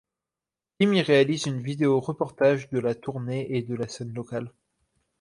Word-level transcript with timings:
Tim 0.79 0.93
y 0.95 1.01
réalise 1.03 1.45
une 1.45 1.61
vidéo 1.61 1.99
reportage 1.99 2.71
de 2.71 2.79
la 2.79 2.95
tournée 2.95 3.55
et 3.55 3.61
de 3.61 3.75
la 3.75 3.87
scène 3.87 4.15
locale. 4.15 4.51